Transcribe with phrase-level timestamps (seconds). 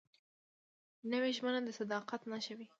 [1.11, 2.67] نوې ژمنه د صداقت نښه وي